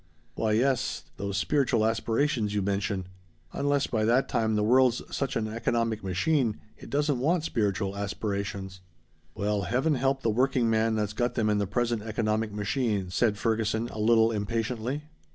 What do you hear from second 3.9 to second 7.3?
that time the world's such an economic machine it doesn't